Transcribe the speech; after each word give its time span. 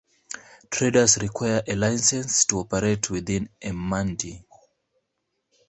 Traders 0.71 1.19
require 1.21 1.61
a 1.67 1.75
license 1.75 2.45
to 2.45 2.57
operate 2.61 3.07
within 3.11 3.47
a 3.61 3.71
mandi. 3.71 4.43